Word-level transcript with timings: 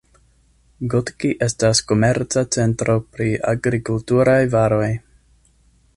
Gotki 0.93 1.31
estas 1.47 1.81
komerca 1.91 2.43
centro 2.57 2.95
pri 3.19 3.29
agrikulturaj 3.53 4.39
varoj. 4.57 4.93